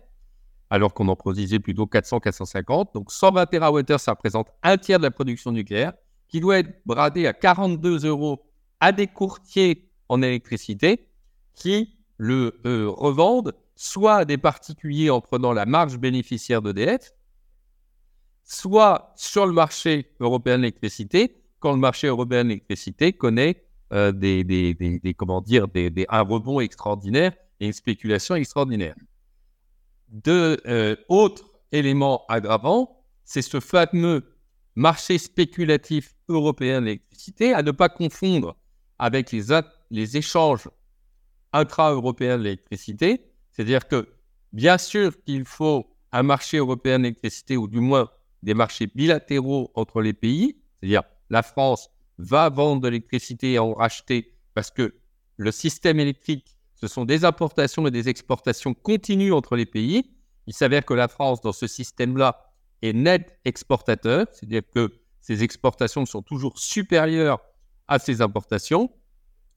alors 0.69 0.93
qu'on 0.93 1.07
en 1.07 1.15
produisait 1.15 1.59
plutôt 1.59 1.85
400-450. 1.85 2.93
Donc 2.93 3.11
120 3.11 3.47
TWh, 3.47 3.97
ça 3.97 4.11
représente 4.11 4.49
un 4.61 4.77
tiers 4.77 4.99
de 4.99 5.05
la 5.05 5.11
production 5.11 5.51
nucléaire, 5.51 5.93
qui 6.29 6.39
doit 6.39 6.59
être 6.59 6.81
bradé 6.85 7.27
à 7.27 7.33
42 7.33 8.05
euros 8.05 8.45
à 8.79 8.91
des 8.91 9.07
courtiers 9.07 9.89
en 10.07 10.21
électricité 10.21 11.09
qui 11.53 11.97
le 12.17 12.59
euh, 12.65 12.89
revendent 12.89 13.53
soit 13.75 14.17
à 14.17 14.25
des 14.25 14.37
particuliers 14.37 15.09
en 15.09 15.21
prenant 15.21 15.53
la 15.53 15.65
marge 15.65 15.97
bénéficiaire 15.97 16.61
d'EDF, 16.61 17.13
soit 18.43 19.13
sur 19.15 19.45
le 19.45 19.53
marché 19.53 20.11
européen 20.19 20.57
de 20.57 20.63
l'électricité, 20.63 21.35
quand 21.59 21.71
le 21.71 21.79
marché 21.79 22.07
européen 22.07 22.43
de 22.43 22.49
l'électricité 22.49 23.13
connaît 23.13 23.63
euh, 23.93 24.11
des, 24.11 25.15
comment 25.17 25.41
dire, 25.41 25.67
un 26.09 26.21
rebond 26.21 26.59
extraordinaire 26.59 27.33
et 27.59 27.67
une 27.67 27.73
spéculation 27.73 28.35
extraordinaire. 28.35 28.95
Deux 30.09 30.57
euh, 30.67 30.95
autres 31.07 31.45
éléments 31.71 32.25
aggravants, 32.27 33.03
c'est 33.23 33.41
ce 33.41 33.59
fameux 33.59 34.23
marché 34.79 35.17
spéculatif 35.17 36.15
européen 36.29 36.79
de 36.79 36.85
l'électricité, 36.85 37.53
à 37.53 37.61
ne 37.61 37.71
pas 37.71 37.89
confondre 37.89 38.55
avec 38.97 39.31
les, 39.31 40.17
échanges 40.17 40.69
intra-européens 41.51 42.37
de 42.37 42.43
l'électricité. 42.43 43.25
C'est-à-dire 43.51 43.89
que, 43.89 44.07
bien 44.53 44.77
sûr 44.77 45.21
qu'il 45.25 45.43
faut 45.43 45.85
un 46.13 46.23
marché 46.23 46.57
européen 46.57 46.97
de 46.97 47.03
l'électricité, 47.03 47.57
ou 47.57 47.67
du 47.67 47.81
moins 47.81 48.09
des 48.41 48.53
marchés 48.53 48.87
bilatéraux 48.87 49.69
entre 49.75 50.01
les 50.01 50.13
pays, 50.13 50.55
c'est-à-dire 50.79 51.03
la 51.29 51.43
France 51.43 51.89
va 52.17 52.49
vendre 52.49 52.81
de 52.81 52.87
l'électricité 52.87 53.53
et 53.53 53.59
en 53.59 53.73
racheter 53.73 54.33
parce 54.53 54.71
que 54.71 54.95
le 55.35 55.51
système 55.51 55.99
électrique, 55.99 56.55
ce 56.75 56.87
sont 56.87 57.03
des 57.03 57.25
importations 57.25 57.85
et 57.85 57.91
des 57.91 58.07
exportations 58.07 58.73
continues 58.73 59.33
entre 59.33 59.57
les 59.57 59.65
pays. 59.65 60.09
Il 60.47 60.53
s'avère 60.53 60.85
que 60.85 60.93
la 60.93 61.09
France, 61.09 61.41
dans 61.41 61.51
ce 61.51 61.67
système-là, 61.67 62.48
est 62.81 62.93
net 62.93 63.37
exportateur, 63.45 64.27
c'est-à-dire 64.31 64.63
que 64.73 64.91
ses 65.21 65.43
exportations 65.43 66.05
sont 66.05 66.21
toujours 66.21 66.57
supérieures 66.59 67.39
à 67.87 67.99
ses 67.99 68.21
importations. 68.21 68.91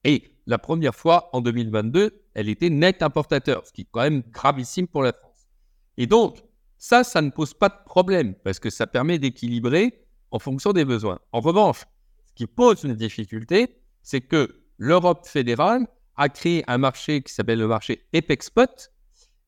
Et 0.05 0.35
la 0.47 0.59
première 0.59 0.95
fois, 0.95 1.31
en 1.33 1.41
2022, 1.41 2.23
elle 2.35 2.49
était 2.49 2.71
net 2.71 3.03
importateur, 3.03 3.67
ce 3.67 3.73
qui 3.73 3.83
est 3.83 3.89
quand 3.91 4.03
même 4.03 4.23
gravissime 4.31 4.89
pour 4.89 5.03
la 5.03 5.13
France. 5.13 5.47
Et 5.97 6.07
donc, 6.07 6.39
Ça, 6.85 7.05
ça 7.05 7.23
ne 7.23 7.31
pose 7.31 7.55
pas 7.55 7.69
de 7.69 7.85
problème 7.87 8.35
parce 8.43 8.59
que 8.59 8.69
ça 8.69 8.89
permet 8.89 9.21
d'équilibrer 9.21 10.05
en 10.33 10.41
fonction 10.41 10.73
des 10.73 10.85
besoins. 10.85 11.21
En 11.31 11.39
revanche, 11.39 11.85
ce 12.27 12.33
qui 12.35 12.49
pose 12.49 12.83
une 12.83 12.97
difficulté, 12.97 13.79
c'est 14.03 14.21
que 14.21 14.65
l'Europe 14.79 15.25
fédérale 15.29 15.87
a 16.17 16.29
créé 16.29 16.65
un 16.67 16.79
marché 16.79 17.23
qui 17.23 17.33
s'appelle 17.33 17.61
le 17.61 17.69
marché 17.69 18.05
EPEXPOT 18.13 18.91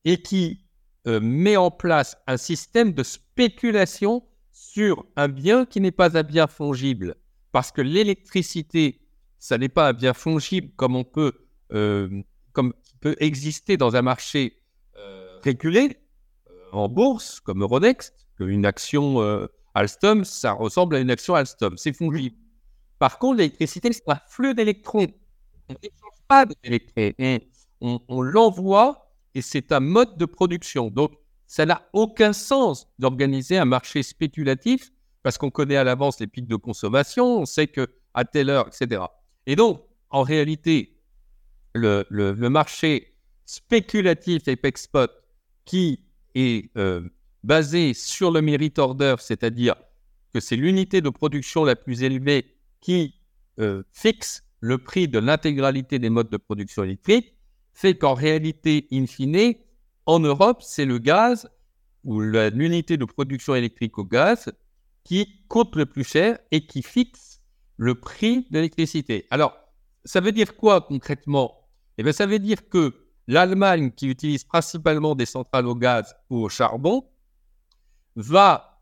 et 0.05 0.21
qui 0.21 0.64
euh, 1.07 1.19
met 1.19 1.55
en 1.55 1.69
place 1.69 2.17
un 2.25 2.37
système 2.37 2.91
de 2.91 3.03
spéculation 3.03 4.23
sur 4.51 5.05
un 5.15 5.27
bien 5.27 5.65
qui 5.65 5.79
n'est 5.79 5.91
pas 5.91 6.17
un 6.17 6.23
bien 6.23 6.47
fongible. 6.47 7.15
Parce 7.51 7.71
que 7.71 7.81
l'électricité, 7.81 9.01
ça 9.37 9.57
n'est 9.59 9.69
pas 9.69 9.89
un 9.89 9.93
bien 9.93 10.13
fongible 10.13 10.71
comme 10.75 10.95
on 10.95 11.03
peut, 11.03 11.33
euh, 11.73 12.23
comme 12.53 12.73
peut 13.01 13.15
exister 13.19 13.77
dans 13.77 13.95
un 13.95 14.01
marché 14.01 14.63
euh, 14.97 15.39
régulé 15.43 15.99
en 16.71 16.89
bourse, 16.89 17.39
comme 17.39 17.61
Euronext, 17.61 18.13
une 18.39 18.65
action 18.65 19.47
Alstom, 19.75 20.25
ça 20.25 20.53
ressemble 20.53 20.95
à 20.95 20.99
une 20.99 21.11
action 21.11 21.35
Alstom, 21.35 21.77
c'est 21.77 21.93
fongible. 21.93 22.35
Par 22.99 23.19
contre, 23.19 23.37
l'électricité, 23.37 23.93
c'est 23.93 24.09
un 24.09 24.19
flux 24.27 24.55
d'électrons. 24.55 25.07
On 25.69 25.73
n'échange 25.73 26.19
pas 26.27 26.45
d'électrons. 26.45 27.13
On, 27.79 27.99
on 28.07 28.21
l'envoie 28.21 29.04
et 29.35 29.41
c'est 29.41 29.71
un 29.71 29.81
mode 29.81 30.17
de 30.17 30.25
production. 30.25 30.89
Donc, 30.89 31.11
ça 31.45 31.65
n'a 31.65 31.87
aucun 31.93 32.33
sens 32.33 32.87
d'organiser 32.97 33.57
un 33.57 33.65
marché 33.65 34.01
spéculatif 34.01 34.91
parce 35.21 35.37
qu'on 35.37 35.51
connaît 35.51 35.75
à 35.75 35.83
l'avance 35.83 36.19
les 36.19 36.27
pics 36.27 36.47
de 36.47 36.55
consommation, 36.55 37.39
on 37.39 37.45
sait 37.45 37.67
que 37.67 37.87
à 38.13 38.25
telle 38.25 38.49
heure, 38.49 38.67
etc. 38.67 39.03
Et 39.45 39.55
donc, 39.55 39.83
en 40.09 40.23
réalité, 40.23 40.97
le, 41.73 42.05
marché 42.49 43.15
spéculatif 43.45 44.47
Apex 44.47 44.83
Spot 44.83 45.11
qui 45.65 46.05
est 46.33 46.69
euh, 46.77 47.01
basé 47.43 47.93
sur 47.93 48.31
le 48.31 48.41
merit 48.41 48.73
order, 48.77 49.15
c'est-à-dire 49.19 49.75
que 50.33 50.39
c'est 50.39 50.55
l'unité 50.55 51.01
de 51.01 51.09
production 51.09 51.63
la 51.63 51.75
plus 51.75 52.03
élevée 52.03 52.55
qui 52.79 53.15
euh, 53.59 53.83
fixe 53.91 54.43
le 54.59 54.77
prix 54.77 55.07
de 55.07 55.19
l'intégralité 55.19 55.99
des 55.99 56.09
modes 56.09 56.29
de 56.29 56.37
production 56.37 56.83
électrique, 56.83 57.34
fait 57.75 57.95
qu'en 57.95 58.13
réalité, 58.13 58.87
in 58.91 59.05
fine, 59.05 59.53
en 60.05 60.19
Europe, 60.19 60.63
c'est 60.63 60.85
le 60.85 60.97
gaz 60.97 61.47
ou 62.05 62.21
l'unité 62.21 62.97
de 62.97 63.05
production 63.05 63.53
électrique 63.53 63.97
au 63.97 64.05
gaz 64.05 64.51
qui 65.03 65.43
coûte 65.49 65.75
le 65.75 65.85
plus 65.85 66.03
cher 66.03 66.39
et 66.51 66.65
qui 66.65 66.81
fixe 66.81 67.41
le 67.77 67.95
prix 67.95 68.47
de 68.49 68.55
l'électricité. 68.57 69.27
Alors, 69.29 69.57
ça 70.05 70.21
veut 70.21 70.31
dire 70.31 70.55
quoi 70.55 70.81
concrètement? 70.81 71.67
Eh 71.97 72.03
bien, 72.03 72.13
ça 72.13 72.25
veut 72.25 72.39
dire 72.39 72.69
que 72.69 72.93
l'Allemagne, 73.27 73.91
qui 73.91 74.07
utilise 74.07 74.45
principalement 74.45 75.13
des 75.13 75.25
centrales 75.25 75.67
au 75.67 75.75
gaz 75.75 76.15
ou 76.29 76.45
au 76.45 76.49
charbon, 76.49 77.05
va 78.15 78.81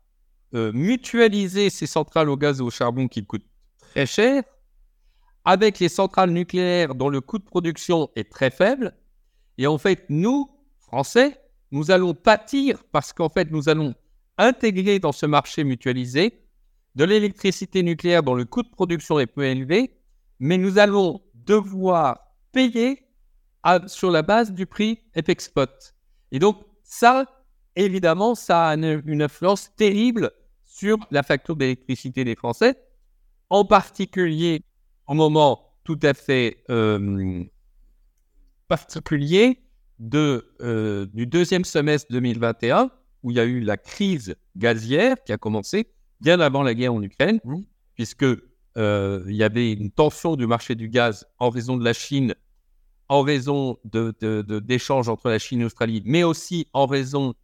euh, 0.54 0.70
mutualiser 0.72 1.68
ces 1.68 1.86
centrales 1.86 2.28
au 2.28 2.36
gaz 2.36 2.60
ou 2.60 2.66
au 2.66 2.70
charbon 2.70 3.08
qui 3.08 3.26
coûtent 3.26 3.46
très 3.90 4.06
cher 4.06 4.44
avec 5.44 5.78
les 5.78 5.88
centrales 5.88 6.30
nucléaires 6.30 6.94
dont 6.94 7.08
le 7.08 7.20
coût 7.20 7.38
de 7.38 7.44
production 7.44 8.10
est 8.16 8.30
très 8.30 8.50
faible. 8.50 8.94
Et 9.58 9.66
en 9.66 9.78
fait, 9.78 10.06
nous, 10.08 10.50
Français, 10.78 11.40
nous 11.70 11.90
allons 11.90 12.14
pâtir 12.14 12.82
parce 12.92 13.12
qu'en 13.12 13.28
fait, 13.28 13.50
nous 13.50 13.68
allons 13.68 13.94
intégrer 14.38 14.98
dans 14.98 15.12
ce 15.12 15.26
marché 15.26 15.64
mutualisé 15.64 16.40
de 16.94 17.04
l'électricité 17.04 17.82
nucléaire 17.82 18.22
dont 18.22 18.34
le 18.34 18.44
coût 18.44 18.62
de 18.62 18.70
production 18.70 19.18
est 19.18 19.26
peu 19.26 19.44
élevé, 19.44 19.98
mais 20.38 20.58
nous 20.58 20.78
allons 20.78 21.20
devoir 21.34 22.18
payer 22.52 23.04
sur 23.86 24.10
la 24.10 24.22
base 24.22 24.52
du 24.52 24.66
prix 24.66 25.00
Spot. 25.38 25.94
Et 26.32 26.38
donc, 26.38 26.64
ça, 26.82 27.26
évidemment, 27.76 28.34
ça 28.34 28.68
a 28.68 28.74
une, 28.74 29.22
influence 29.22 29.74
terrible 29.76 30.30
sur 30.64 30.98
la 31.10 31.22
facture 31.22 31.56
d'électricité 31.56 32.24
des 32.24 32.34
Français, 32.34 32.76
en 33.50 33.64
particulier 33.64 34.62
au 35.06 35.14
moment 35.14 35.74
tout 35.84 35.98
à 36.02 36.14
fait 36.14 36.64
euh, 36.70 37.44
particulier 38.68 39.60
de, 39.98 40.54
euh, 40.60 41.06
du 41.12 41.26
deuxième 41.26 41.64
semestre 41.64 42.10
2021, 42.10 42.90
où 43.22 43.30
il 43.30 43.36
y 43.36 43.40
a 43.40 43.44
eu 43.44 43.60
la 43.60 43.76
crise 43.76 44.36
gazière 44.56 45.16
qui 45.24 45.32
a 45.32 45.38
commencé 45.38 45.88
bien 46.20 46.40
avant 46.40 46.62
la 46.62 46.74
guerre 46.74 46.94
en 46.94 47.02
Ukraine, 47.02 47.38
mmh. 47.44 47.56
puisque 47.94 48.24
euh, 48.76 49.24
il 49.28 49.36
y 49.36 49.42
avait 49.42 49.72
une 49.72 49.90
tension 49.90 50.36
du 50.36 50.46
marché 50.46 50.74
du 50.74 50.88
gaz 50.88 51.26
en 51.38 51.50
raison 51.50 51.76
de 51.76 51.84
la 51.84 51.92
Chine, 51.92 52.34
en 53.08 53.22
raison 53.22 53.78
d'échanges 53.84 55.06
de, 55.06 55.12
entre 55.12 55.28
la 55.28 55.38
Chine 55.38 55.60
et 55.60 55.64
l'Australie, 55.64 56.02
mais 56.04 56.24
aussi 56.24 56.66
en 56.72 56.86
raison 56.86 57.34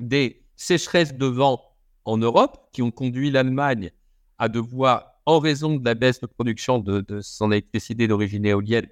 des 0.00 0.44
sécheresses 0.56 1.14
de 1.14 1.26
vent 1.26 1.62
en 2.04 2.16
Europe 2.16 2.70
qui 2.72 2.82
ont 2.82 2.90
conduit 2.90 3.30
l'Allemagne 3.30 3.90
à 4.38 4.48
devoir, 4.48 5.15
en 5.26 5.40
raison 5.40 5.76
de 5.76 5.84
la 5.84 5.94
baisse 5.94 6.20
de 6.20 6.26
production 6.26 6.78
de, 6.78 7.20
son 7.20 7.50
électricité 7.50 8.06
d'origine 8.06 8.46
éolienne, 8.46 8.86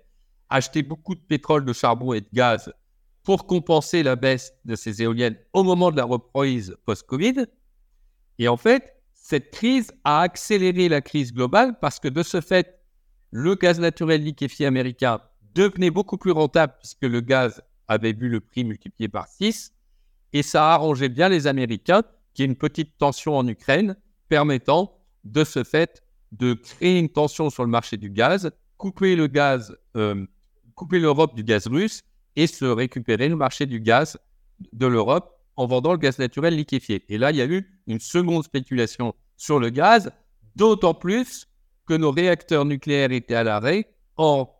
acheter 0.50 0.82
beaucoup 0.82 1.14
de 1.14 1.20
pétrole, 1.20 1.64
de 1.64 1.72
charbon 1.72 2.12
et 2.12 2.20
de 2.20 2.28
gaz 2.32 2.72
pour 3.22 3.46
compenser 3.46 4.02
la 4.02 4.16
baisse 4.16 4.52
de 4.64 4.74
ces 4.74 5.00
éoliennes 5.00 5.36
au 5.52 5.62
moment 5.62 5.90
de 5.90 5.96
la 5.96 6.04
reprise 6.04 6.76
post-Covid. 6.84 7.46
Et 8.38 8.48
en 8.48 8.56
fait, 8.56 9.00
cette 9.14 9.50
crise 9.50 9.90
a 10.02 10.20
accéléré 10.20 10.88
la 10.88 11.00
crise 11.00 11.32
globale 11.32 11.78
parce 11.80 11.98
que 11.98 12.08
de 12.08 12.22
ce 12.22 12.40
fait, 12.40 12.80
le 13.30 13.54
gaz 13.54 13.80
naturel 13.80 14.22
liquéfié 14.22 14.66
américain 14.66 15.20
devenait 15.54 15.90
beaucoup 15.90 16.18
plus 16.18 16.32
rentable 16.32 16.74
puisque 16.78 17.02
le 17.02 17.20
gaz 17.20 17.62
avait 17.88 18.12
vu 18.12 18.28
le 18.28 18.40
prix 18.40 18.64
multiplié 18.64 19.08
par 19.08 19.28
6. 19.28 19.72
Et 20.32 20.42
ça 20.42 20.70
a 20.70 20.74
arrangé 20.74 21.08
bien 21.08 21.28
les 21.28 21.46
Américains, 21.46 22.02
qui 22.34 22.42
a 22.42 22.44
une 22.44 22.56
petite 22.56 22.98
tension 22.98 23.38
en 23.38 23.46
Ukraine, 23.46 23.96
permettant 24.28 24.98
de 25.22 25.44
ce 25.44 25.62
fait 25.62 26.03
de 26.38 26.54
créer 26.54 26.98
une 26.98 27.08
tension 27.08 27.50
sur 27.50 27.64
le 27.64 27.70
marché 27.70 27.96
du 27.96 28.10
gaz, 28.10 28.50
couper 28.76 29.16
le 29.16 29.26
gaz, 29.26 29.76
euh, 29.96 30.26
couper 30.74 30.98
l'Europe 30.98 31.34
du 31.34 31.44
gaz 31.44 31.66
russe 31.66 32.02
et 32.36 32.46
se 32.46 32.64
récupérer 32.64 33.28
le 33.28 33.36
marché 33.36 33.66
du 33.66 33.80
gaz 33.80 34.18
de 34.72 34.86
l'Europe 34.86 35.40
en 35.56 35.66
vendant 35.66 35.92
le 35.92 35.98
gaz 35.98 36.18
naturel 36.18 36.56
liquéfié. 36.56 37.04
Et 37.08 37.18
là, 37.18 37.30
il 37.30 37.36
y 37.36 37.40
a 37.40 37.46
eu 37.46 37.80
une 37.86 38.00
seconde 38.00 38.44
spéculation 38.44 39.14
sur 39.36 39.60
le 39.60 39.70
gaz, 39.70 40.10
d'autant 40.56 40.94
plus 40.94 41.46
que 41.86 41.94
nos 41.94 42.10
réacteurs 42.10 42.64
nucléaires 42.64 43.12
étaient 43.12 43.34
à 43.34 43.44
l'arrêt 43.44 43.94
en 44.16 44.50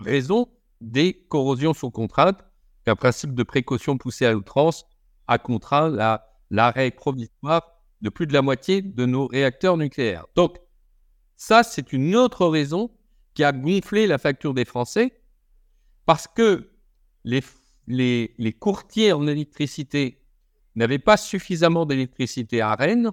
raison 0.00 0.48
des 0.80 1.24
corrosions 1.28 1.74
sous 1.74 1.90
contrainte, 1.90 2.38
qu'un 2.84 2.96
principe 2.96 3.34
de 3.34 3.42
précaution 3.42 3.96
poussé 3.96 4.26
à 4.26 4.32
l'outrance 4.32 4.84
a 5.26 5.38
contraint 5.38 6.20
l'arrêt 6.50 6.90
provisoire 6.90 7.62
de 8.02 8.10
plus 8.10 8.26
de 8.26 8.32
la 8.32 8.42
moitié 8.42 8.82
de 8.82 9.06
nos 9.06 9.26
réacteurs 9.26 9.76
nucléaires. 9.76 10.26
Donc, 10.36 10.58
ça, 11.36 11.62
c'est 11.62 11.92
une 11.92 12.14
autre 12.16 12.46
raison 12.46 12.90
qui 13.34 13.44
a 13.44 13.52
gonflé 13.52 14.06
la 14.06 14.18
facture 14.18 14.54
des 14.54 14.64
Français, 14.64 15.12
parce 16.06 16.26
que 16.26 16.70
les, 17.24 17.42
les, 17.86 18.52
courtiers 18.52 19.12
en 19.12 19.26
électricité 19.26 20.22
n'avaient 20.76 20.98
pas 20.98 21.16
suffisamment 21.16 21.86
d'électricité 21.86 22.60
à 22.60 22.74
Rennes 22.74 23.10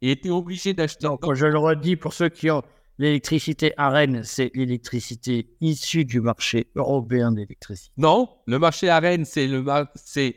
et 0.00 0.12
étaient 0.12 0.30
obligés 0.30 0.74
d'acheter. 0.74 1.06
Donc, 1.06 1.34
je 1.34 1.46
le 1.46 1.58
redis 1.58 1.96
pour 1.96 2.12
ceux 2.12 2.28
qui 2.28 2.50
ont 2.50 2.62
l'électricité 2.98 3.72
à 3.76 3.90
Rennes, 3.90 4.22
c'est 4.24 4.50
l'électricité 4.54 5.56
issue 5.60 6.04
du 6.04 6.20
marché 6.20 6.70
européen 6.74 7.32
d'électricité. 7.32 7.92
Non, 7.96 8.28
le 8.46 8.58
marché 8.58 8.88
à 8.88 8.98
Rennes, 8.98 9.24
c'est 9.24 9.46
le, 9.46 9.64
c'est 9.94 10.36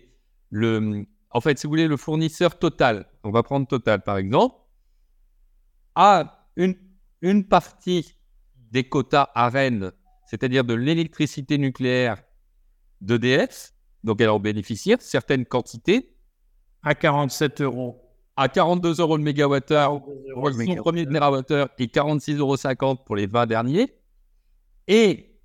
le, 0.49 1.05
en 1.31 1.41
fait, 1.41 1.57
si 1.57 1.65
vous 1.65 1.71
voulez, 1.71 1.87
le 1.87 1.97
fournisseur 1.97 2.57
total. 2.59 3.07
On 3.23 3.31
va 3.31 3.43
prendre 3.43 3.67
Total 3.67 4.01
par 4.03 4.17
exemple, 4.17 4.55
a 5.95 6.40
une, 6.55 6.75
une 7.21 7.47
partie 7.47 8.15
des 8.71 8.83
quotas 8.83 9.29
à 9.35 9.49
Rennes, 9.49 9.91
c'est-à-dire 10.25 10.63
de 10.63 10.73
l'électricité 10.73 11.57
nucléaire 11.57 12.23
d'EDF, 13.01 13.73
donc 14.03 14.21
elle 14.21 14.29
en 14.29 14.39
bénéficie, 14.39 14.95
certaines 14.99 15.45
quantités. 15.45 16.15
À 16.83 16.95
47 16.95 17.61
euros. 17.61 18.01
À 18.35 18.49
42 18.49 19.01
euros 19.01 19.17
le 19.17 19.23
mégawattheure 19.23 20.01
pour 20.01 20.49
le 20.49 20.75
premier 20.81 21.05
mégawattheure 21.05 21.69
et 21.77 21.85
46,50 21.85 22.37
euros 22.37 22.95
pour 22.95 23.15
les 23.15 23.27
20 23.27 23.45
derniers. 23.45 23.93
Et 24.87 25.37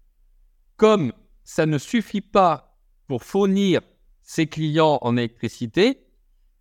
comme 0.77 1.13
ça 1.45 1.67
ne 1.67 1.79
suffit 1.79 2.21
pas 2.21 2.79
pour 3.07 3.23
fournir 3.23 3.81
ses 4.23 4.47
clients 4.47 4.99
en 5.03 5.17
électricité, 5.17 6.07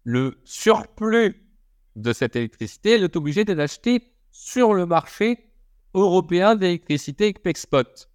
le 0.04 0.40
surplus 0.44 1.48
de 1.96 2.14
cette 2.14 2.36
électricité, 2.36 2.92
elle 2.92 3.04
est 3.04 3.16
obligée 3.16 3.46
de 3.46 3.54
l'acheter 3.54 4.15
sur 4.38 4.74
le 4.74 4.86
marché 4.86 5.50
européen 5.94 6.56
d'électricité 6.56 7.34
Spot. 7.56 8.10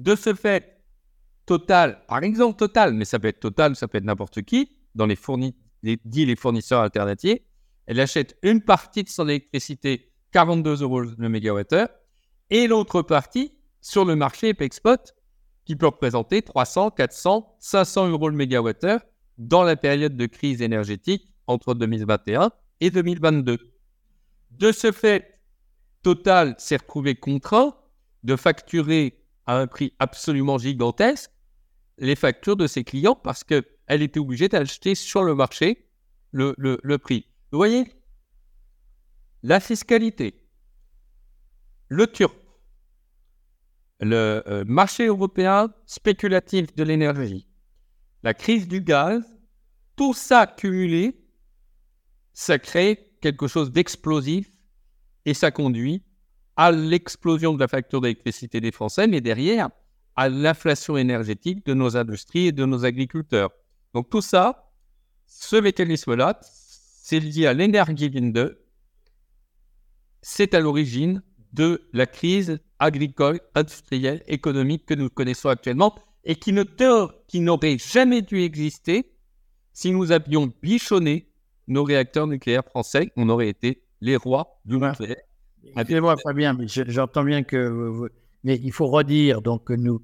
De 0.00 0.16
ce 0.16 0.34
fait, 0.34 0.82
Total, 1.46 2.04
par 2.08 2.24
exemple 2.24 2.58
Total, 2.58 2.92
mais 2.92 3.04
ça 3.04 3.20
peut 3.20 3.28
être 3.28 3.38
Total, 3.38 3.76
ça 3.76 3.86
peut 3.86 3.98
être 3.98 4.04
n'importe 4.04 4.42
qui, 4.42 4.72
dans 4.96 5.06
les, 5.06 5.14
fournis, 5.14 5.54
dit 5.84 6.26
les 6.26 6.34
fournisseurs 6.34 6.80
alternatifs, 6.80 7.38
elle 7.86 8.00
achète 8.00 8.36
une 8.42 8.62
partie 8.62 9.04
de 9.04 9.08
son 9.08 9.28
électricité 9.28 10.10
42 10.32 10.82
euros 10.82 11.02
le 11.02 11.28
mégawattheure 11.28 11.88
et 12.50 12.66
l'autre 12.66 13.02
partie 13.02 13.56
sur 13.80 14.04
le 14.04 14.16
marché 14.16 14.56
Spot 14.72 15.14
qui 15.64 15.76
peut 15.76 15.86
représenter 15.86 16.42
300, 16.42 16.90
400, 16.90 17.56
500 17.60 18.08
euros 18.08 18.28
le 18.28 18.36
mégawattheure 18.36 19.02
dans 19.38 19.62
la 19.62 19.76
période 19.76 20.16
de 20.16 20.26
crise 20.26 20.62
énergétique 20.62 21.32
entre 21.46 21.74
2021 21.74 22.50
et 22.80 22.90
2022. 22.90 23.70
De 24.50 24.72
ce 24.72 24.92
fait, 24.92 25.33
Total 26.04 26.54
s'est 26.58 26.76
retrouvé 26.76 27.14
contraint 27.14 27.74
de 28.24 28.36
facturer 28.36 29.24
à 29.46 29.56
un 29.56 29.66
prix 29.66 29.94
absolument 29.98 30.58
gigantesque 30.58 31.30
les 31.96 32.14
factures 32.14 32.56
de 32.56 32.66
ses 32.66 32.84
clients 32.84 33.14
parce 33.14 33.42
qu'elle 33.42 33.64
était 33.88 34.20
obligée 34.20 34.48
d'acheter 34.50 34.94
sur 34.94 35.24
le 35.24 35.34
marché 35.34 35.88
le, 36.30 36.96
prix. 36.98 37.26
Vous 37.50 37.58
voyez, 37.58 37.90
la 39.42 39.60
fiscalité, 39.60 40.46
le 41.88 42.06
turc, 42.06 42.36
le 44.00 44.42
euh, 44.46 44.64
marché 44.66 45.06
européen 45.06 45.72
spéculatif 45.86 46.74
de 46.74 46.84
l'énergie, 46.84 47.48
la 48.22 48.34
crise 48.34 48.68
du 48.68 48.82
gaz, 48.82 49.24
tout 49.96 50.12
ça 50.12 50.46
cumulé, 50.46 51.24
ça 52.34 52.58
crée 52.58 53.16
quelque 53.22 53.46
chose 53.46 53.72
d'explosif 53.72 54.53
et 55.26 55.34
ça 55.34 55.50
conduit 55.50 56.02
à 56.56 56.70
l'explosion 56.70 57.54
de 57.54 57.60
la 57.60 57.68
facture 57.68 58.00
d'électricité 58.00 58.60
des 58.60 58.72
Français, 58.72 59.06
mais 59.06 59.20
derrière, 59.20 59.70
à 60.16 60.28
l'inflation 60.28 60.96
énergétique 60.96 61.66
de 61.66 61.74
nos 61.74 61.96
industries 61.96 62.46
et 62.46 62.52
de 62.52 62.64
nos 62.64 62.84
agriculteurs. 62.84 63.50
Donc 63.92 64.10
tout 64.10 64.20
ça, 64.20 64.70
ce 65.26 65.56
mécanisme-là, 65.56 66.38
c'est 66.42 67.20
lié 67.20 67.46
à 67.46 67.52
l'énergie 67.52 68.10
2, 68.10 68.64
c'est 70.22 70.54
à 70.54 70.60
l'origine 70.60 71.22
de 71.52 71.88
la 71.92 72.06
crise 72.06 72.58
agricole, 72.78 73.40
industrielle, 73.54 74.22
économique 74.26 74.86
que 74.86 74.94
nous 74.94 75.08
connaissons 75.08 75.48
actuellement 75.48 75.94
et 76.24 76.36
qui, 76.36 76.52
n'aurait 76.52 77.78
jamais 77.78 78.22
dû 78.22 78.40
exister 78.42 79.12
si 79.72 79.90
nous 79.90 80.12
avions 80.12 80.52
bichonné 80.62 81.30
nos 81.68 81.84
réacteurs 81.84 82.26
nucléaires 82.26 82.64
français. 82.64 83.12
On 83.16 83.28
aurait 83.28 83.48
été 83.48 83.83
les 84.00 84.16
rois 84.16 84.60
du 84.64 84.78
nucléaire. 84.78 85.16
Excusez-moi, 85.76 86.16
Fabien, 86.22 86.54
mais 86.54 86.66
j'entends 86.68 87.24
bien 87.24 87.42
que. 87.42 88.10
Mais 88.42 88.60
il 88.62 88.72
faut 88.72 88.86
redire 88.86 89.40
donc 89.40 89.70
nous, 89.70 90.02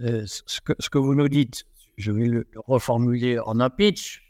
euh, 0.00 0.24
ce, 0.26 0.60
que, 0.60 0.72
ce, 0.78 0.88
que, 0.88 0.98
vous 0.98 1.14
nous 1.14 1.28
dites. 1.28 1.64
Je 1.96 2.12
vais 2.12 2.26
le, 2.26 2.46
reformuler 2.54 3.38
en 3.40 3.60
un 3.60 3.68
pitch, 3.68 4.22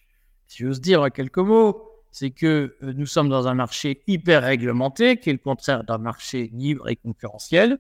si 0.47 0.63
j'ose 0.63 0.81
dire 0.81 1.03
en 1.03 1.11
quelques 1.11 1.39
mots. 1.39 1.87
C'est 2.13 2.31
que 2.31 2.77
euh, 2.83 2.93
nous 2.97 3.07
sommes 3.07 3.29
dans 3.29 3.47
un 3.47 3.55
marché 3.55 4.03
hyper 4.07 4.43
réglementé, 4.43 5.19
qui 5.19 5.31
est 5.31 5.35
le 5.35 5.39
contraire 5.39 5.85
d'un 5.85 5.99
marché 5.99 6.51
libre 6.53 6.89
et 6.89 6.97
concurrentiel. 6.97 7.79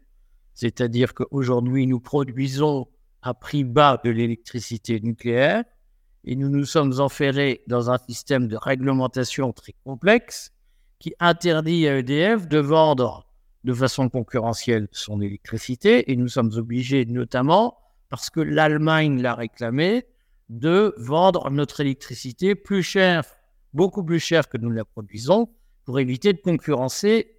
C'est-à-dire 0.54 1.14
qu'aujourd'hui, 1.14 1.86
nous 1.86 2.00
produisons 2.00 2.86
à 3.22 3.34
prix 3.34 3.64
bas 3.64 4.00
de 4.04 4.10
l'électricité 4.10 5.00
nucléaire 5.00 5.64
et 6.24 6.36
nous 6.36 6.48
nous 6.48 6.64
sommes 6.64 7.00
enferrés 7.00 7.62
dans 7.66 7.90
un 7.90 7.98
système 7.98 8.48
de 8.48 8.56
réglementation 8.56 9.52
très 9.52 9.74
complexe 9.84 10.52
qui 11.00 11.14
interdit 11.18 11.88
à 11.88 11.98
EDF 11.98 12.46
de 12.46 12.58
vendre 12.58 13.26
de 13.64 13.74
façon 13.74 14.08
concurrentielle 14.08 14.86
son 14.92 15.20
électricité. 15.20 16.12
Et 16.12 16.16
nous 16.16 16.28
sommes 16.28 16.52
obligés 16.54 17.04
notamment, 17.06 17.78
parce 18.10 18.30
que 18.30 18.40
l'Allemagne 18.40 19.20
l'a 19.20 19.34
réclamé, 19.34 20.06
de 20.48 20.94
vendre 20.98 21.50
notre 21.50 21.80
électricité 21.80 22.54
plus 22.54 22.82
cher, 22.82 23.24
beaucoup 23.72 24.04
plus 24.04 24.20
cher 24.20 24.48
que 24.48 24.58
nous 24.58 24.70
la 24.70 24.84
produisons, 24.84 25.48
pour 25.84 25.98
éviter 25.98 26.32
de 26.32 26.40
concurrencer 26.40 27.36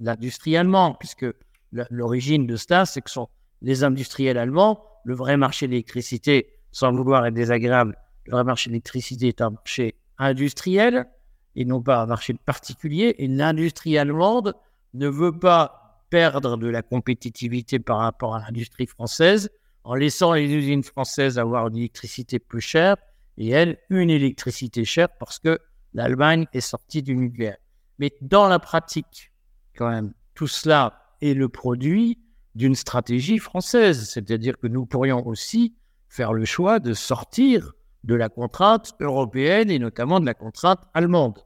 l'industrie 0.00 0.56
allemande, 0.56 0.96
puisque 0.98 1.26
l'origine 1.72 2.46
de 2.46 2.56
cela, 2.56 2.84
c'est 2.84 3.00
que 3.00 3.10
sont 3.10 3.28
les 3.62 3.84
industriels 3.84 4.38
allemands, 4.38 4.84
le 5.04 5.14
vrai 5.14 5.36
marché 5.36 5.66
de 5.66 5.72
l'électricité, 5.72 6.48
sans 6.72 6.92
vouloir 6.92 7.24
être 7.26 7.34
désagréable, 7.34 7.96
le 8.26 8.32
vrai 8.32 8.44
marché 8.44 8.70
de 8.70 8.72
l'électricité 8.72 9.28
est 9.28 9.40
un 9.40 9.50
marché 9.50 9.94
industriel, 10.18 11.06
et 11.56 11.64
non 11.64 11.82
pas 11.82 12.02
un 12.02 12.06
marché 12.06 12.34
particulier. 12.34 13.14
Et 13.18 13.28
l'industrie 13.28 13.98
allemande 13.98 14.54
ne 14.94 15.08
veut 15.08 15.38
pas 15.38 16.04
perdre 16.10 16.56
de 16.56 16.68
la 16.68 16.82
compétitivité 16.82 17.78
par 17.78 17.98
rapport 17.98 18.34
à 18.34 18.40
l'industrie 18.40 18.86
française 18.86 19.50
en 19.84 19.94
laissant 19.94 20.32
les 20.32 20.50
usines 20.50 20.82
françaises 20.82 21.38
avoir 21.38 21.68
une 21.68 21.76
électricité 21.76 22.38
plus 22.38 22.60
chère 22.60 22.96
et 23.36 23.50
elle, 23.50 23.78
une 23.90 24.10
électricité 24.10 24.84
chère 24.84 25.08
parce 25.18 25.38
que 25.38 25.58
l'Allemagne 25.92 26.46
est 26.52 26.60
sortie 26.60 27.02
du 27.02 27.16
nucléaire. 27.16 27.58
Mais 27.98 28.12
dans 28.20 28.48
la 28.48 28.58
pratique, 28.58 29.32
quand 29.76 29.90
même, 29.90 30.12
tout 30.34 30.46
cela 30.46 31.14
est 31.20 31.34
le 31.34 31.48
produit 31.48 32.18
d'une 32.54 32.74
stratégie 32.74 33.38
française, 33.38 34.08
c'est-à-dire 34.08 34.58
que 34.58 34.66
nous 34.66 34.86
pourrions 34.86 35.26
aussi 35.26 35.74
faire 36.08 36.32
le 36.32 36.44
choix 36.44 36.78
de 36.78 36.94
sortir 36.94 37.72
de 38.04 38.14
la 38.14 38.28
contrainte 38.28 38.94
européenne 39.00 39.70
et 39.70 39.78
notamment 39.78 40.20
de 40.20 40.26
la 40.26 40.34
contrainte 40.34 40.82
allemande. 40.92 41.38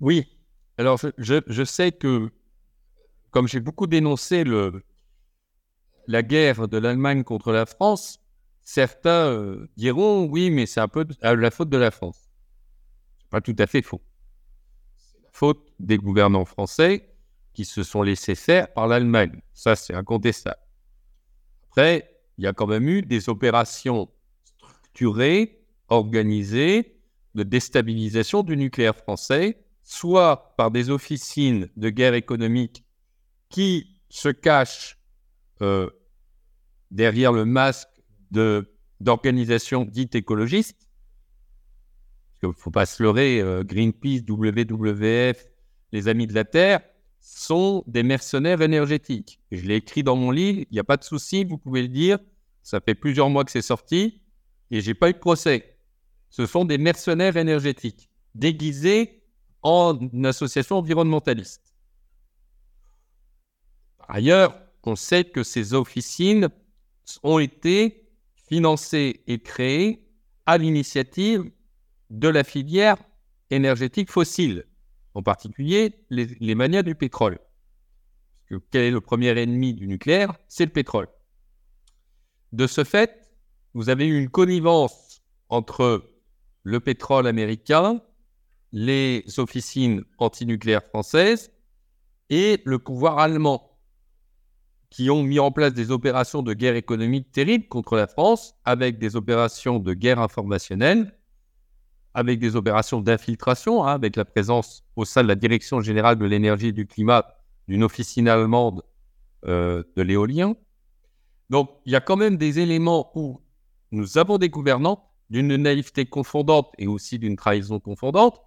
Oui, 0.00 0.26
alors 0.76 0.98
je, 1.18 1.64
sais 1.64 1.92
que, 1.92 2.30
comme 3.30 3.46
j'ai 3.46 3.60
beaucoup 3.60 3.86
dénoncé 3.86 4.42
le, 4.42 4.82
la 6.08 6.24
guerre 6.24 6.66
de 6.66 6.78
l'Allemagne 6.78 7.22
contre 7.22 7.52
la 7.52 7.64
France, 7.64 8.18
certains 8.60 9.28
euh, 9.28 9.70
diront 9.76 10.24
oui, 10.24 10.50
mais 10.50 10.66
c'est 10.66 10.80
un 10.80 10.88
peu 10.88 11.06
la 11.22 11.50
faute 11.52 11.70
de 11.70 11.76
la 11.76 11.92
France. 11.92 12.28
C'est 13.18 13.30
pas 13.30 13.40
tout 13.40 13.56
à 13.58 13.68
fait 13.68 13.82
faux. 13.82 14.02
C'est 14.96 15.22
la 15.22 15.30
faute 15.32 15.72
des 15.78 15.96
gouvernants 15.96 16.44
français 16.44 17.08
qui 17.52 17.64
se 17.64 17.84
sont 17.84 18.02
laissés 18.02 18.34
faire 18.34 18.72
par 18.72 18.88
l'Allemagne. 18.88 19.40
Ça, 19.52 19.76
c'est 19.76 19.94
incontestable. 19.94 20.60
Après, 21.68 22.20
il 22.38 22.44
y 22.44 22.48
a 22.48 22.52
quand 22.52 22.66
même 22.66 22.88
eu 22.88 23.02
des 23.02 23.28
opérations 23.28 24.10
structurée, 24.92 25.58
organisée 25.88 26.98
de 27.34 27.42
déstabilisation 27.42 28.42
du 28.42 28.56
nucléaire 28.56 28.96
français, 28.96 29.64
soit 29.82 30.54
par 30.56 30.70
des 30.70 30.90
officines 30.90 31.68
de 31.76 31.88
guerre 31.88 32.14
économique 32.14 32.84
qui 33.48 34.00
se 34.10 34.28
cachent 34.28 34.98
euh, 35.62 35.88
derrière 36.90 37.32
le 37.32 37.44
masque 37.46 37.88
d'organisations 39.00 39.84
dites 39.84 40.14
écologistes. 40.14 40.88
Il 42.42 42.48
ne 42.48 42.54
faut 42.54 42.70
pas 42.70 42.86
se 42.86 43.02
leurrer, 43.02 43.40
euh, 43.40 43.64
Greenpeace, 43.64 44.22
WWF, 44.28 45.46
les 45.92 46.08
Amis 46.08 46.26
de 46.26 46.34
la 46.34 46.44
Terre 46.44 46.80
sont 47.20 47.84
des 47.86 48.02
mercenaires 48.02 48.60
énergétiques. 48.62 49.40
Je 49.52 49.62
l'ai 49.62 49.76
écrit 49.76 50.02
dans 50.02 50.16
mon 50.16 50.32
livre, 50.32 50.66
il 50.70 50.74
n'y 50.74 50.80
a 50.80 50.84
pas 50.84 50.96
de 50.96 51.04
souci, 51.04 51.44
vous 51.44 51.56
pouvez 51.56 51.82
le 51.82 51.88
dire. 51.88 52.18
Ça 52.62 52.80
fait 52.80 52.94
plusieurs 52.94 53.30
mois 53.30 53.44
que 53.44 53.50
c'est 53.50 53.62
sorti 53.62 54.21
et 54.72 54.80
j'ai 54.80 54.94
pas 54.94 55.10
eu 55.10 55.12
de 55.12 55.18
procès. 55.18 55.76
Ce 56.30 56.46
sont 56.46 56.64
des 56.64 56.78
mercenaires 56.78 57.36
énergétiques 57.36 58.10
déguisés 58.34 59.22
en 59.62 59.98
association 60.24 60.78
environnementaliste. 60.78 61.74
Par 63.98 64.16
ailleurs, 64.16 64.58
on 64.84 64.96
sait 64.96 65.24
que 65.24 65.44
ces 65.44 65.74
officines 65.74 66.48
ont 67.22 67.38
été 67.38 68.08
financées 68.48 69.22
et 69.26 69.38
créées 69.38 70.08
à 70.46 70.58
l'initiative 70.58 71.52
de 72.10 72.28
la 72.28 72.42
filière 72.42 72.96
énergétique 73.50 74.10
fossile, 74.10 74.66
en 75.14 75.22
particulier 75.22 76.04
les, 76.08 76.26
les 76.40 76.54
manias 76.54 76.82
du 76.82 76.94
pétrole. 76.94 77.38
Quel 78.70 78.82
est 78.82 78.90
le 78.90 79.00
premier 79.00 79.38
ennemi 79.38 79.74
du 79.74 79.86
nucléaire? 79.86 80.34
C'est 80.48 80.64
le 80.64 80.72
pétrole. 80.72 81.08
De 82.52 82.66
ce 82.66 82.84
fait, 82.84 83.21
vous 83.74 83.88
avez 83.88 84.06
eu 84.06 84.18
une 84.18 84.28
connivence 84.28 85.22
entre 85.48 86.10
le 86.62 86.80
pétrole 86.80 87.26
américain, 87.26 88.00
les 88.72 89.24
officines 89.38 90.04
antinucléaires 90.18 90.84
françaises 90.84 91.50
et 92.30 92.60
le 92.64 92.78
pouvoir 92.78 93.18
allemand, 93.18 93.78
qui 94.88 95.10
ont 95.10 95.22
mis 95.22 95.38
en 95.38 95.50
place 95.50 95.74
des 95.74 95.90
opérations 95.90 96.42
de 96.42 96.54
guerre 96.54 96.76
économique 96.76 97.32
terribles 97.32 97.68
contre 97.68 97.96
la 97.96 98.06
France, 98.06 98.54
avec 98.64 98.98
des 98.98 99.16
opérations 99.16 99.78
de 99.78 99.94
guerre 99.94 100.20
informationnelle, 100.20 101.18
avec 102.14 102.38
des 102.38 102.56
opérations 102.56 103.00
d'infiltration, 103.00 103.84
hein, 103.84 103.92
avec 103.92 104.16
la 104.16 104.24
présence 104.24 104.84
au 104.96 105.04
sein 105.04 105.22
de 105.22 105.28
la 105.28 105.34
Direction 105.34 105.80
générale 105.80 106.18
de 106.18 106.24
l'énergie 106.24 106.68
et 106.68 106.72
du 106.72 106.86
climat 106.86 107.24
d'une 107.68 107.84
officine 107.84 108.28
allemande 108.28 108.82
euh, 109.46 109.82
de 109.96 110.02
l'éolien. 110.02 110.54
Donc, 111.50 111.70
il 111.84 111.92
y 111.92 111.96
a 111.96 112.00
quand 112.00 112.16
même 112.16 112.38
des 112.38 112.60
éléments 112.60 113.12
où 113.14 113.41
nous 113.92 114.18
avons 114.18 114.38
des 114.38 114.48
gouvernants 114.48 115.08
d'une 115.30 115.54
naïveté 115.56 116.06
confondante 116.06 116.72
et 116.78 116.86
aussi 116.86 117.18
d'une 117.18 117.36
trahison 117.36 117.78
confondante 117.78 118.42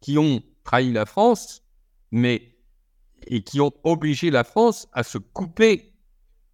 qui 0.00 0.18
ont 0.18 0.42
trahi 0.64 0.92
la 0.92 1.06
France, 1.06 1.62
mais 2.10 2.56
et 3.26 3.42
qui 3.42 3.60
ont 3.60 3.72
obligé 3.84 4.30
la 4.30 4.44
France 4.44 4.88
à 4.92 5.02
se 5.02 5.18
couper 5.18 5.92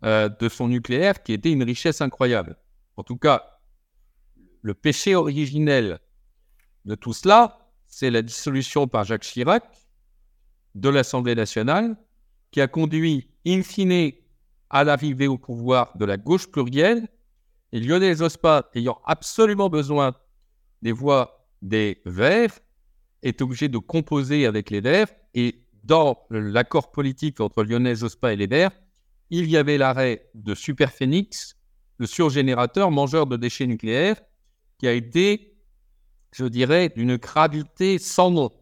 euh, 0.04 0.28
de 0.28 0.48
son 0.48 0.68
nucléaire, 0.68 1.22
qui 1.22 1.32
était 1.32 1.52
une 1.52 1.62
richesse 1.62 2.00
incroyable. 2.00 2.56
En 2.96 3.02
tout 3.02 3.16
cas, 3.16 3.60
le 4.62 4.74
péché 4.74 5.14
originel 5.14 5.98
de 6.84 6.94
tout 6.94 7.12
cela, 7.12 7.70
c'est 7.86 8.10
la 8.10 8.22
dissolution 8.22 8.86
par 8.88 9.04
Jacques 9.04 9.22
Chirac 9.22 9.64
de 10.74 10.88
l'Assemblée 10.88 11.34
nationale, 11.34 11.96
qui 12.50 12.60
a 12.60 12.68
conduit 12.68 13.28
in 13.46 13.62
fine 13.62 14.12
à 14.70 14.84
l'arrivée 14.84 15.28
au 15.28 15.38
pouvoir 15.38 15.96
de 15.96 16.04
la 16.04 16.16
gauche 16.16 16.50
plurielle 16.50 17.08
Et 17.74 17.80
Lionel 17.80 18.16
Jospin, 18.16 18.62
ayant 18.76 19.00
absolument 19.04 19.68
besoin 19.68 20.14
des 20.80 20.92
voix 20.92 21.48
des 21.60 22.00
Verts, 22.06 22.60
est 23.24 23.42
obligé 23.42 23.68
de 23.68 23.78
composer 23.78 24.46
avec 24.46 24.70
les 24.70 24.80
Verts. 24.80 25.08
Et 25.34 25.66
dans 25.82 26.24
l'accord 26.30 26.92
politique 26.92 27.40
entre 27.40 27.64
Lionel 27.64 27.96
Jospin 27.96 28.30
et 28.30 28.36
les 28.36 28.46
Verts, 28.46 28.70
il 29.30 29.50
y 29.50 29.56
avait 29.56 29.76
l'arrêt 29.76 30.30
de 30.34 30.54
Superphénix, 30.54 31.56
le 31.98 32.06
surgénérateur 32.06 32.92
mangeur 32.92 33.26
de 33.26 33.36
déchets 33.36 33.66
nucléaires, 33.66 34.22
qui 34.78 34.86
a 34.86 34.92
été, 34.92 35.58
je 36.30 36.44
dirais, 36.44 36.92
d'une 36.94 37.16
gravité 37.16 37.98
sans 37.98 38.30
nom. 38.30 38.52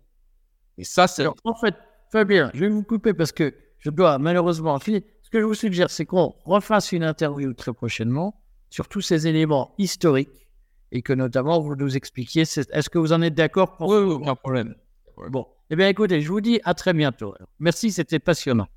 Et 0.78 0.84
ça, 0.84 1.06
c'est. 1.06 1.26
En 1.26 1.54
fait, 1.54 1.74
Fabien, 2.10 2.50
je 2.54 2.60
vais 2.60 2.70
vous 2.70 2.82
couper 2.82 3.12
parce 3.12 3.32
que 3.32 3.54
je 3.78 3.90
dois 3.90 4.18
malheureusement 4.18 4.78
finir. 4.78 5.02
Ce 5.20 5.28
que 5.28 5.38
je 5.38 5.44
vous 5.44 5.54
suggère, 5.54 5.90
c'est 5.90 6.06
qu'on 6.06 6.34
refasse 6.46 6.92
une 6.92 7.04
interview 7.04 7.52
très 7.52 7.74
prochainement 7.74 8.41
sur 8.72 8.88
tous 8.88 9.02
ces 9.02 9.26
éléments 9.26 9.74
historiques 9.76 10.48
et 10.92 11.02
que 11.02 11.12
notamment 11.12 11.60
vous 11.60 11.76
nous 11.76 11.94
expliquiez. 11.94 12.42
Est-ce 12.42 12.88
que 12.88 12.98
vous 12.98 13.12
en 13.12 13.20
êtes 13.20 13.34
d'accord 13.34 13.76
Oui, 13.80 13.98
oui, 13.98 14.14
aucun 14.14 14.34
problème. 14.34 14.74
Bon, 15.28 15.46
eh 15.68 15.76
bien 15.76 15.88
écoutez, 15.88 16.22
je 16.22 16.28
vous 16.28 16.40
dis 16.40 16.58
à 16.64 16.72
très 16.72 16.94
bientôt. 16.94 17.34
Merci, 17.58 17.92
c'était 17.92 18.18
passionnant. 18.18 18.68